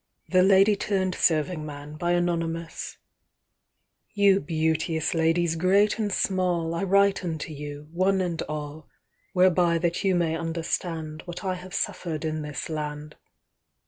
[0.29, 2.97] The Lady turned Serving Man IYOU
[4.43, 8.89] beauteous ladies great and small,I write unto you, one and all,
[9.33, 13.15] Whereby that you may understandWhat I have suffer'd in this land.